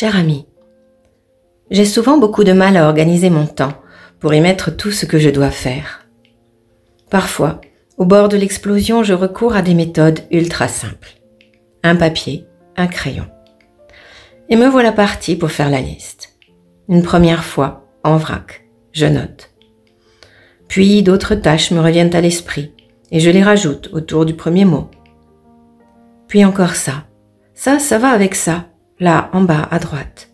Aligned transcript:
Cher 0.00 0.14
ami, 0.14 0.46
j'ai 1.72 1.84
souvent 1.84 2.18
beaucoup 2.18 2.44
de 2.44 2.52
mal 2.52 2.76
à 2.76 2.86
organiser 2.86 3.30
mon 3.30 3.46
temps 3.46 3.72
pour 4.20 4.32
y 4.32 4.40
mettre 4.40 4.70
tout 4.70 4.92
ce 4.92 5.06
que 5.06 5.18
je 5.18 5.28
dois 5.28 5.50
faire. 5.50 6.06
Parfois, 7.10 7.60
au 7.96 8.04
bord 8.04 8.28
de 8.28 8.36
l'explosion, 8.36 9.02
je 9.02 9.12
recours 9.12 9.56
à 9.56 9.62
des 9.62 9.74
méthodes 9.74 10.20
ultra 10.30 10.68
simples. 10.68 11.18
Un 11.82 11.96
papier, 11.96 12.46
un 12.76 12.86
crayon. 12.86 13.26
Et 14.48 14.54
me 14.54 14.68
voilà 14.68 14.92
parti 14.92 15.34
pour 15.34 15.50
faire 15.50 15.68
la 15.68 15.80
liste. 15.80 16.38
Une 16.88 17.02
première 17.02 17.42
fois, 17.42 17.84
en 18.04 18.18
vrac, 18.18 18.68
je 18.92 19.06
note. 19.06 19.50
Puis 20.68 21.02
d'autres 21.02 21.34
tâches 21.34 21.72
me 21.72 21.80
reviennent 21.80 22.14
à 22.14 22.20
l'esprit 22.20 22.72
et 23.10 23.18
je 23.18 23.30
les 23.30 23.42
rajoute 23.42 23.90
autour 23.92 24.26
du 24.26 24.34
premier 24.34 24.64
mot. 24.64 24.88
Puis 26.28 26.44
encore 26.44 26.76
ça. 26.76 27.06
Ça, 27.52 27.80
ça 27.80 27.98
va 27.98 28.10
avec 28.10 28.36
ça, 28.36 28.67
là, 29.00 29.30
en 29.32 29.42
bas, 29.42 29.68
à 29.70 29.78
droite. 29.78 30.30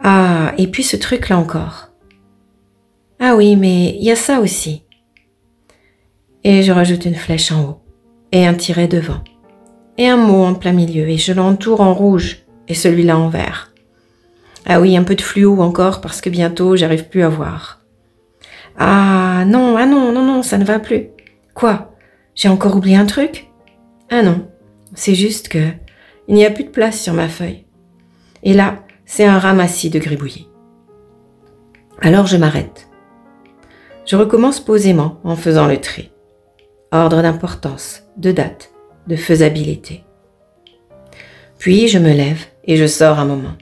Ah, 0.00 0.52
et 0.58 0.66
puis 0.66 0.82
ce 0.82 0.96
truc-là 0.96 1.38
encore. 1.38 1.88
Ah 3.20 3.36
oui, 3.36 3.56
mais 3.56 3.96
il 3.96 4.04
y 4.04 4.10
a 4.10 4.16
ça 4.16 4.40
aussi. 4.40 4.82
Et 6.42 6.62
je 6.62 6.72
rajoute 6.72 7.06
une 7.06 7.14
flèche 7.14 7.52
en 7.52 7.62
haut, 7.62 7.80
et 8.32 8.46
un 8.46 8.54
tiret 8.54 8.88
devant, 8.88 9.22
et 9.96 10.08
un 10.08 10.18
mot 10.18 10.44
en 10.44 10.54
plein 10.54 10.72
milieu, 10.72 11.08
et 11.08 11.16
je 11.16 11.32
l'entoure 11.32 11.80
en 11.80 11.94
rouge, 11.94 12.42
et 12.68 12.74
celui-là 12.74 13.16
en 13.16 13.28
vert. 13.28 13.72
Ah 14.66 14.80
oui, 14.80 14.96
un 14.96 15.04
peu 15.04 15.14
de 15.14 15.22
fluo 15.22 15.62
encore, 15.62 16.00
parce 16.00 16.20
que 16.20 16.30
bientôt 16.30 16.76
j'arrive 16.76 17.08
plus 17.08 17.22
à 17.22 17.28
voir. 17.28 17.80
Ah 18.78 19.44
non, 19.46 19.76
ah 19.76 19.86
non, 19.86 20.12
non, 20.12 20.24
non, 20.24 20.42
ça 20.42 20.58
ne 20.58 20.64
va 20.64 20.78
plus. 20.78 21.08
Quoi? 21.54 21.94
J'ai 22.34 22.48
encore 22.48 22.76
oublié 22.76 22.96
un 22.96 23.06
truc? 23.06 23.50
Ah 24.10 24.22
non, 24.22 24.48
c'est 24.94 25.14
juste 25.14 25.48
que 25.48 25.70
il 26.28 26.34
n'y 26.34 26.44
a 26.44 26.50
plus 26.50 26.64
de 26.64 26.70
place 26.70 27.00
sur 27.00 27.12
ma 27.12 27.28
feuille. 27.28 27.64
Et 28.42 28.54
là, 28.54 28.78
c'est 29.06 29.24
un 29.24 29.38
ramassis 29.38 29.90
de 29.90 29.98
gribouillis. 29.98 30.48
Alors 32.00 32.26
je 32.26 32.36
m'arrête. 32.36 32.88
Je 34.06 34.16
recommence 34.16 34.60
posément 34.60 35.20
en 35.24 35.36
faisant 35.36 35.66
le 35.66 35.80
tri. 35.80 36.10
Ordre 36.92 37.22
d'importance, 37.22 38.02
de 38.16 38.32
date, 38.32 38.70
de 39.06 39.16
faisabilité. 39.16 40.04
Puis 41.58 41.88
je 41.88 41.98
me 41.98 42.12
lève 42.12 42.44
et 42.64 42.76
je 42.76 42.86
sors 42.86 43.18
un 43.18 43.24
moment. 43.24 43.54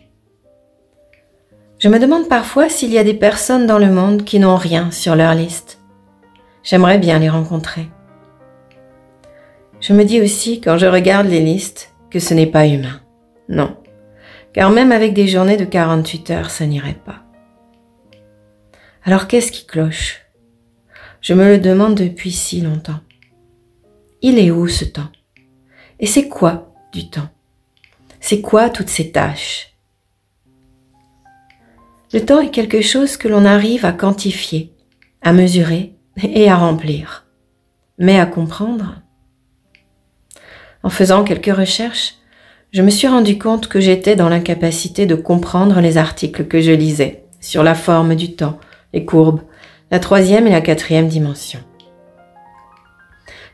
Je 1.78 1.88
me 1.88 1.98
demande 1.98 2.28
parfois 2.28 2.69
s'il 2.69 2.91
y 2.91 2.98
a 2.98 3.04
des 3.04 3.14
personnes 3.14 3.66
dans 3.66 3.78
le 3.78 3.91
monde 3.91 4.24
qui 4.24 4.38
n'ont 4.38 4.56
rien 4.56 4.91
sur 4.91 5.16
leur 5.16 5.34
liste. 5.34 5.80
J'aimerais 6.62 6.98
bien 6.98 7.19
les 7.19 7.28
rencontrer. 7.28 7.88
Je 9.80 9.92
me 9.92 10.04
dis 10.04 10.20
aussi, 10.20 10.60
quand 10.60 10.78
je 10.78 10.86
regarde 10.86 11.26
les 11.26 11.41
listes, 11.41 11.91
que 12.12 12.18
ce 12.18 12.34
n'est 12.34 12.46
pas 12.46 12.66
humain. 12.66 13.00
Non. 13.48 13.77
Car 14.52 14.70
même 14.70 14.92
avec 14.92 15.14
des 15.14 15.27
journées 15.27 15.56
de 15.56 15.64
48 15.64 16.30
heures, 16.30 16.50
ça 16.50 16.66
n'irait 16.66 17.00
pas. 17.06 17.22
Alors 19.02 19.27
qu'est-ce 19.27 19.50
qui 19.50 19.66
cloche? 19.66 20.20
Je 21.22 21.32
me 21.32 21.46
le 21.46 21.58
demande 21.58 21.94
depuis 21.94 22.30
si 22.30 22.60
longtemps. 22.60 23.00
Il 24.20 24.38
est 24.38 24.50
où 24.50 24.69
ce 24.69 24.84
temps? 24.84 25.08
Et 26.00 26.06
c'est 26.06 26.28
quoi 26.28 26.74
du 26.92 27.08
temps? 27.08 27.30
C'est 28.20 28.42
quoi 28.42 28.69
toutes 28.69 28.91
ces 28.91 29.10
tâches? 29.10 29.74
Le 32.12 32.24
temps 32.24 32.41
est 32.41 32.50
quelque 32.50 32.82
chose 32.82 33.16
que 33.16 33.28
l'on 33.28 33.47
arrive 33.47 33.86
à 33.86 33.92
quantifier, 33.92 34.74
à 35.22 35.32
mesurer 35.32 35.97
et 36.22 36.50
à 36.50 36.56
remplir. 36.56 37.26
Mais 37.98 38.20
à 38.20 38.26
comprendre 38.26 39.00
En 40.83 40.91
faisant 40.91 41.25
quelques 41.25 41.55
recherches, 41.56 42.16
je 42.72 42.83
me 42.83 42.91
suis 42.91 43.06
rendu 43.06 43.38
compte 43.38 43.69
que 43.69 43.80
j'étais 43.80 44.16
dans 44.16 44.28
l'incapacité 44.28 45.06
de 45.06 45.15
comprendre 45.15 45.81
les 45.81 45.98
articles 45.98 46.47
que 46.47 46.60
je 46.60 46.72
lisais 46.72 47.25
sur 47.41 47.62
la 47.62 47.75
forme 47.75 48.15
du 48.15 48.34
temps, 48.34 48.59
les 48.93 49.04
courbes, 49.04 49.43
la 49.91 49.98
troisième 49.98 50.47
et 50.47 50.53
la 50.53 50.60
quatrième 50.60 51.09
dimension. 51.09 51.60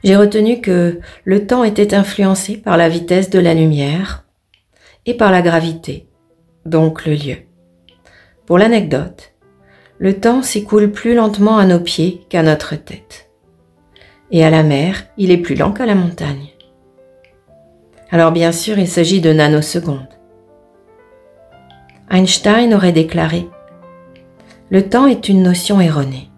J'ai 0.04 0.16
retenu 0.16 0.60
que 0.60 1.00
le 1.24 1.46
temps 1.46 1.64
était 1.64 1.94
influencé 1.94 2.56
par 2.56 2.76
la 2.76 2.88
vitesse 2.88 3.30
de 3.30 3.40
la 3.40 3.54
lumière 3.54 4.24
et 5.06 5.14
par 5.14 5.32
la 5.32 5.42
gravité, 5.42 6.06
donc 6.64 7.04
le 7.04 7.14
lieu. 7.14 7.36
Pour 8.46 8.58
l'anecdote, 8.58 9.32
le 9.98 10.20
temps 10.20 10.42
s'écoule 10.42 10.92
plus 10.92 11.14
lentement 11.14 11.58
à 11.58 11.66
nos 11.66 11.80
pieds 11.80 12.24
qu'à 12.28 12.44
notre 12.44 12.76
tête. 12.76 13.30
Et 14.30 14.44
à 14.44 14.50
la 14.50 14.62
mer, 14.62 15.06
il 15.16 15.32
est 15.32 15.38
plus 15.38 15.56
lent 15.56 15.72
qu'à 15.72 15.86
la 15.86 15.96
montagne. 15.96 16.50
Alors 18.10 18.32
bien 18.32 18.52
sûr, 18.52 18.78
il 18.78 18.88
s'agit 18.88 19.20
de 19.20 19.32
nanosecondes. 19.32 20.08
Einstein 22.10 22.74
aurait 22.74 22.92
déclaré 22.92 23.48
Le 24.70 24.88
temps 24.88 25.06
est 25.06 25.28
une 25.28 25.42
notion 25.42 25.80
erronée. 25.80 26.30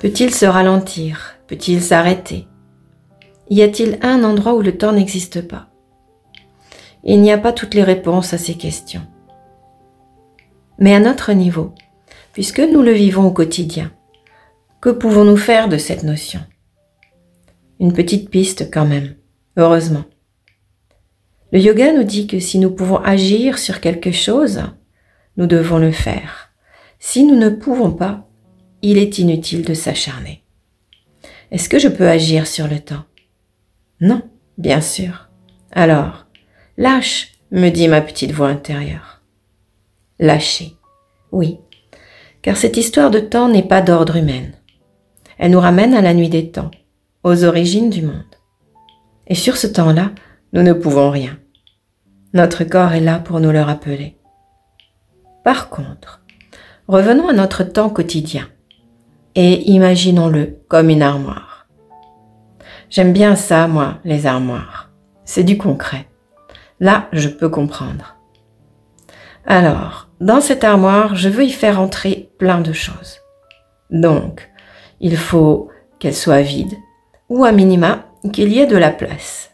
Peut-il 0.00 0.34
se 0.34 0.46
ralentir? 0.46 1.36
Peut-il 1.46 1.80
s'arrêter? 1.80 2.46
Y 3.50 3.62
a-t-il 3.62 3.98
un 4.02 4.24
endroit 4.24 4.54
où 4.54 4.62
le 4.62 4.76
temps 4.76 4.92
n'existe 4.92 5.46
pas 5.46 5.68
Il 7.04 7.20
n'y 7.20 7.32
a 7.32 7.38
pas 7.38 7.52
toutes 7.52 7.74
les 7.74 7.84
réponses 7.84 8.34
à 8.34 8.38
ces 8.38 8.54
questions 8.54 9.02
mais 10.78 10.94
à 10.94 11.00
notre 11.00 11.32
niveau, 11.32 11.74
puisque 12.32 12.60
nous 12.60 12.82
le 12.82 12.92
vivons 12.92 13.26
au 13.26 13.32
quotidien. 13.32 13.90
Que 14.80 14.90
pouvons-nous 14.90 15.36
faire 15.36 15.68
de 15.68 15.76
cette 15.76 16.04
notion? 16.04 16.40
Une 17.80 17.92
petite 17.92 18.30
piste 18.30 18.70
quand 18.72 18.86
même, 18.86 19.14
heureusement. 19.58 20.04
Le 21.52 21.58
yoga 21.58 21.92
nous 21.92 22.04
dit 22.04 22.26
que 22.26 22.40
si 22.40 22.58
nous 22.58 22.70
pouvons 22.70 22.96
agir 22.96 23.58
sur 23.58 23.80
quelque 23.80 24.12
chose, 24.12 24.62
nous 25.36 25.46
devons 25.46 25.78
le 25.78 25.92
faire. 25.92 26.50
Si 26.98 27.24
nous 27.24 27.36
ne 27.36 27.50
pouvons 27.50 27.92
pas, 27.92 28.26
il 28.80 28.96
est 28.96 29.18
inutile 29.18 29.64
de 29.64 29.74
s'acharner. 29.74 30.42
Est-ce 31.50 31.68
que 31.68 31.78
je 31.78 31.88
peux 31.88 32.08
agir 32.08 32.46
sur 32.46 32.68
le 32.68 32.80
temps? 32.80 33.04
Non, 34.00 34.22
bien 34.56 34.80
sûr. 34.80 35.28
Alors, 35.72 36.26
lâche, 36.78 37.32
me 37.50 37.68
dit 37.68 37.88
ma 37.88 38.00
petite 38.00 38.32
voix 38.32 38.48
intérieure 38.48 39.18
lâcher. 40.18 40.76
Oui, 41.32 41.58
car 42.42 42.56
cette 42.56 42.76
histoire 42.76 43.10
de 43.10 43.20
temps 43.20 43.48
n'est 43.48 43.66
pas 43.66 43.82
d'ordre 43.82 44.16
humain. 44.16 44.46
Elle 45.38 45.52
nous 45.52 45.60
ramène 45.60 45.94
à 45.94 46.00
la 46.00 46.14
nuit 46.14 46.28
des 46.28 46.50
temps, 46.50 46.70
aux 47.22 47.44
origines 47.44 47.90
du 47.90 48.02
monde. 48.02 48.27
Et 49.28 49.34
sur 49.34 49.56
ce 49.56 49.66
temps-là, 49.66 50.10
nous 50.52 50.62
ne 50.62 50.72
pouvons 50.72 51.10
rien. 51.10 51.38
Notre 52.32 52.64
corps 52.64 52.92
est 52.92 53.00
là 53.00 53.18
pour 53.18 53.40
nous 53.40 53.52
le 53.52 53.60
rappeler. 53.60 54.16
Par 55.44 55.68
contre, 55.68 56.22
revenons 56.88 57.28
à 57.28 57.32
notre 57.32 57.62
temps 57.62 57.90
quotidien 57.90 58.48
et 59.34 59.70
imaginons-le 59.70 60.58
comme 60.68 60.90
une 60.90 61.02
armoire. 61.02 61.68
J'aime 62.90 63.12
bien 63.12 63.36
ça, 63.36 63.68
moi, 63.68 63.98
les 64.04 64.26
armoires. 64.26 64.90
C'est 65.24 65.44
du 65.44 65.58
concret. 65.58 66.08
Là, 66.80 67.08
je 67.12 67.28
peux 67.28 67.50
comprendre. 67.50 68.16
Alors, 69.46 70.08
dans 70.20 70.40
cette 70.40 70.64
armoire, 70.64 71.14
je 71.14 71.28
veux 71.28 71.44
y 71.44 71.50
faire 71.50 71.80
entrer 71.80 72.30
plein 72.38 72.60
de 72.60 72.72
choses. 72.72 73.18
Donc, 73.90 74.50
il 75.00 75.16
faut 75.16 75.70
qu'elle 75.98 76.14
soit 76.14 76.42
vide, 76.42 76.74
ou 77.28 77.44
à 77.44 77.52
minima 77.52 78.07
qu'il 78.32 78.52
y 78.52 78.58
ait 78.58 78.66
de 78.66 78.76
la 78.76 78.90
place. 78.90 79.50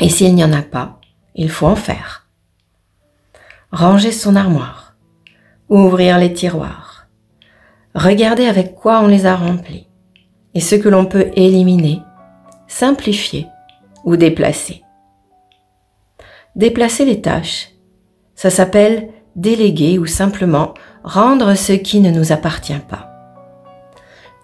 Et 0.00 0.08
s'il 0.08 0.34
n'y 0.34 0.44
en 0.44 0.52
a 0.52 0.62
pas, 0.62 1.00
il 1.34 1.50
faut 1.50 1.66
en 1.66 1.76
faire. 1.76 2.28
Ranger 3.72 4.12
son 4.12 4.36
armoire, 4.36 4.96
ouvrir 5.68 6.18
les 6.18 6.32
tiroirs, 6.32 7.08
regarder 7.94 8.46
avec 8.46 8.74
quoi 8.74 9.00
on 9.00 9.06
les 9.06 9.26
a 9.26 9.36
remplis, 9.36 9.88
et 10.54 10.60
ce 10.60 10.74
que 10.74 10.88
l'on 10.88 11.06
peut 11.06 11.30
éliminer, 11.36 12.00
simplifier 12.66 13.46
ou 14.04 14.16
déplacer. 14.16 14.82
Déplacer 16.56 17.04
les 17.04 17.20
tâches 17.20 17.72
ça 18.38 18.50
s'appelle 18.50 19.08
déléguer 19.34 19.98
ou 19.98 20.06
simplement 20.06 20.72
rendre 21.02 21.54
ce 21.54 21.72
qui 21.72 21.98
ne 21.98 22.12
nous 22.12 22.30
appartient 22.30 22.78
pas. 22.88 23.07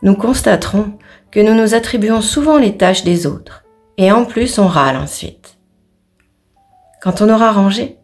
Nous 0.04 0.14
constaterons 0.14 0.98
que 1.30 1.40
nous 1.40 1.54
nous 1.54 1.74
attribuons 1.74 2.20
souvent 2.20 2.58
les 2.58 2.76
tâches 2.76 3.04
des 3.04 3.26
autres 3.26 3.64
et 3.96 4.12
en 4.12 4.26
plus 4.26 4.58
on 4.58 4.66
râle 4.66 4.98
ensuite. 4.98 5.58
Quand 7.02 7.22
on 7.22 7.30
aura 7.30 7.52
rangé, 7.52 7.96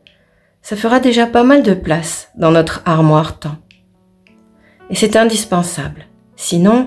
ça 0.62 0.76
fera 0.76 0.98
déjà 0.98 1.26
pas 1.26 1.44
mal 1.44 1.62
de 1.62 1.74
place 1.74 2.30
dans 2.36 2.52
notre 2.52 2.80
armoire 2.86 3.38
temps. 3.38 3.58
Et 4.88 4.94
c'est 4.94 5.14
indispensable. 5.14 6.06
Sinon, 6.36 6.86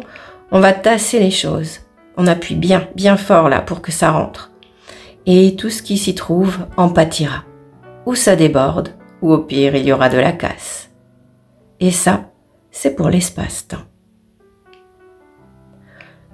on 0.51 0.59
va 0.59 0.73
tasser 0.73 1.19
les 1.19 1.29
choses. 1.31 1.81
On 2.17 2.25
appuie 2.25 2.55
bien, 2.55 2.87
bien 2.95 3.15
fort 3.15 3.49
là 3.49 3.61
pour 3.61 3.83
que 3.83 3.91
ça 3.91 4.09
rentre. 4.09 4.51
Et 5.27 5.55
tout 5.55 5.69
ce 5.69 5.83
qui 5.83 5.99
s'y 5.99 6.15
trouve 6.15 6.65
en 6.75 6.89
pâtira 6.89 7.43
ou 8.07 8.15
ça 8.15 8.35
déborde, 8.35 8.89
ou 9.21 9.31
au 9.31 9.37
pire 9.37 9.75
il 9.75 9.85
y 9.85 9.93
aura 9.93 10.09
de 10.09 10.17
la 10.17 10.31
casse. 10.31 10.89
Et 11.79 11.91
ça, 11.91 12.31
c'est 12.71 12.95
pour 12.95 13.09
l'espace-temps. 13.09 13.92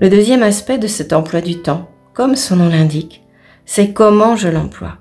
Le 0.01 0.09
deuxième 0.09 0.43
aspect 0.43 0.77
de 0.77 0.87
cet 0.87 1.11
emploi 1.11 1.41
du 1.41 1.61
temps, 1.61 1.89
comme 2.13 2.37
son 2.37 2.55
nom 2.55 2.69
l'indique, 2.69 3.21
c'est 3.65 3.91
comment 3.91 4.37
je 4.37 4.47
l'emploie. 4.47 4.97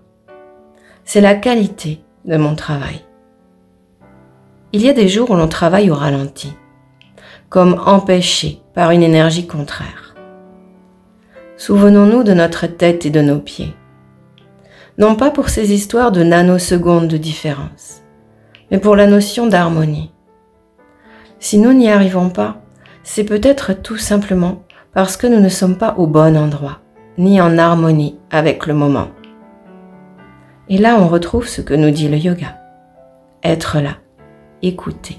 c'est 1.04 1.20
la 1.20 1.36
qualité 1.36 2.02
de 2.24 2.36
mon 2.36 2.56
travail. 2.56 3.04
Il 4.72 4.82
y 4.82 4.88
a 4.88 4.92
des 4.92 5.06
jours 5.06 5.30
où 5.30 5.36
l'on 5.36 5.46
travaille 5.46 5.88
au 5.88 5.94
ralenti, 5.94 6.52
comme 7.48 7.80
empêché 7.86 8.60
par 8.74 8.90
une 8.90 9.04
énergie 9.04 9.46
contraire. 9.46 10.16
Souvenons-nous 11.56 12.24
de 12.24 12.34
notre 12.34 12.66
tête 12.66 13.06
et 13.06 13.10
de 13.10 13.22
nos 13.22 13.38
pieds. 13.38 13.74
Non 14.98 15.14
pas 15.14 15.30
pour 15.30 15.48
ces 15.48 15.72
histoires 15.72 16.10
de 16.10 16.24
nanosecondes 16.24 17.06
de 17.06 17.16
différence, 17.16 18.02
mais 18.72 18.78
pour 18.78 18.96
la 18.96 19.06
notion 19.06 19.46
d'harmonie. 19.46 20.12
Si 21.38 21.56
nous 21.56 21.72
n'y 21.72 21.88
arrivons 21.88 22.30
pas, 22.30 22.60
c'est 23.04 23.24
peut-être 23.24 23.72
tout 23.72 23.96
simplement 23.96 24.64
parce 24.92 25.16
que 25.16 25.26
nous 25.26 25.40
ne 25.40 25.48
sommes 25.48 25.78
pas 25.78 25.94
au 25.98 26.06
bon 26.06 26.36
endroit, 26.36 26.80
ni 27.16 27.40
en 27.40 27.58
harmonie 27.58 28.18
avec 28.30 28.66
le 28.66 28.74
moment. 28.74 29.08
Et 30.68 30.78
là, 30.78 30.96
on 30.98 31.08
retrouve 31.08 31.46
ce 31.46 31.60
que 31.60 31.74
nous 31.74 31.90
dit 31.90 32.08
le 32.08 32.16
yoga. 32.16 32.56
Être 33.42 33.80
là, 33.80 33.96
écouter, 34.62 35.18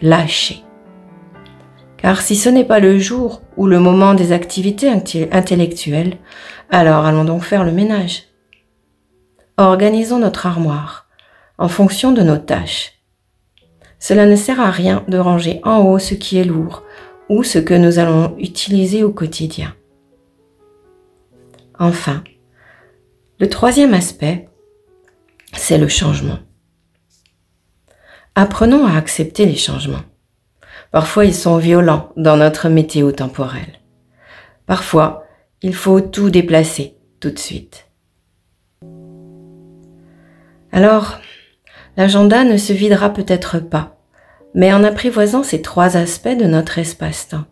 lâcher. 0.00 0.62
Car 1.96 2.20
si 2.20 2.34
ce 2.34 2.48
n'est 2.48 2.64
pas 2.64 2.80
le 2.80 2.98
jour 2.98 3.42
ou 3.56 3.66
le 3.66 3.78
moment 3.78 4.14
des 4.14 4.32
activités 4.32 4.88
intellectuelles, 4.88 6.16
alors 6.70 7.04
allons 7.04 7.24
donc 7.24 7.42
faire 7.42 7.64
le 7.64 7.72
ménage. 7.72 8.24
Organisons 9.58 10.18
notre 10.18 10.46
armoire 10.46 11.08
en 11.58 11.68
fonction 11.68 12.12
de 12.12 12.22
nos 12.22 12.38
tâches. 12.38 12.92
Cela 13.98 14.24
ne 14.24 14.34
sert 14.34 14.60
à 14.60 14.70
rien 14.70 15.04
de 15.08 15.18
ranger 15.18 15.60
en 15.62 15.80
haut 15.80 15.98
ce 15.98 16.14
qui 16.14 16.38
est 16.38 16.44
lourd 16.44 16.84
ou 17.30 17.44
ce 17.44 17.60
que 17.60 17.74
nous 17.74 18.00
allons 18.00 18.36
utiliser 18.38 19.04
au 19.04 19.12
quotidien. 19.12 19.74
Enfin, 21.78 22.24
le 23.38 23.48
troisième 23.48 23.94
aspect, 23.94 24.48
c'est 25.54 25.78
le 25.78 25.86
changement. 25.86 26.40
Apprenons 28.34 28.84
à 28.84 28.96
accepter 28.96 29.46
les 29.46 29.56
changements. 29.56 30.02
Parfois, 30.90 31.24
ils 31.24 31.34
sont 31.34 31.56
violents 31.56 32.10
dans 32.16 32.36
notre 32.36 32.68
météo 32.68 33.12
temporelle. 33.12 33.78
Parfois, 34.66 35.24
il 35.62 35.74
faut 35.74 36.00
tout 36.00 36.30
déplacer 36.30 36.96
tout 37.20 37.30
de 37.30 37.38
suite. 37.38 37.86
Alors, 40.72 41.20
l'agenda 41.96 42.42
ne 42.42 42.56
se 42.56 42.72
videra 42.72 43.10
peut-être 43.10 43.60
pas, 43.60 43.99
mais 44.54 44.72
en 44.72 44.84
apprivoisant 44.84 45.42
ces 45.42 45.62
trois 45.62 45.96
aspects 45.96 46.28
de 46.28 46.46
notre 46.46 46.78
espace-temps, 46.78 47.44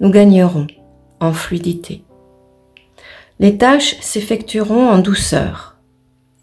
nous 0.00 0.10
gagnerons 0.10 0.66
en 1.20 1.32
fluidité. 1.32 2.04
Les 3.38 3.56
tâches 3.58 3.96
s'effectueront 4.00 4.88
en 4.88 4.98
douceur 4.98 5.76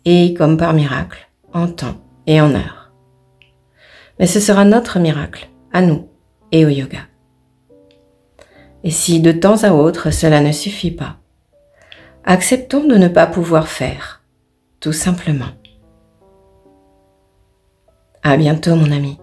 et, 0.06 0.34
comme 0.34 0.58
par 0.58 0.74
miracle, 0.74 1.30
en 1.54 1.68
temps 1.68 1.98
et 2.28 2.42
en 2.42 2.54
heure 2.54 2.78
mais 4.20 4.28
ce 4.28 4.40
sera 4.40 4.66
notre 4.66 5.00
miracle, 5.00 5.50
à 5.72 5.82
nous 5.82 6.10
et 6.52 6.66
au 6.66 6.70
yoga. 6.70 7.02
Et 8.84 8.92
si 8.92 9.20
de 9.20 9.32
temps 9.32 9.64
à 9.64 9.72
autre 9.72 10.12
cela 10.12 10.42
ne 10.42 10.52
suffit 10.52 10.92
pas, 10.92 11.18
acceptons 12.24 12.86
de 12.86 12.96
ne 12.96 13.08
pas 13.08 13.28
pouvoir 13.28 13.68
faire, 13.68 14.24
tout 14.80 14.94
simplement. 14.94 15.52
À 18.24 18.38
bientôt 18.38 18.76
mon 18.76 18.92
ami. 18.92 19.20